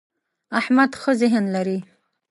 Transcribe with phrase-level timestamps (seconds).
[0.59, 1.79] احمد ښه ذهن لري.